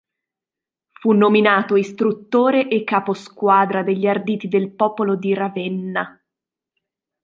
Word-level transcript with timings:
Fu 0.99 1.11
nominato 1.11 1.75
istruttore 1.75 2.67
e 2.69 2.83
capo 2.83 3.13
squadra 3.13 3.83
degli 3.83 4.07
arditi 4.07 4.47
del 4.47 4.71
popolo 4.73 5.15
di 5.15 5.31
Ravenna. 5.35 6.19